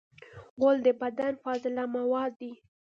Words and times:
غول 0.59 0.77
د 0.83 0.87
بدن 1.01 1.33
فاضله 1.43 1.83
مواد 1.95 2.31
دي. 2.41 2.51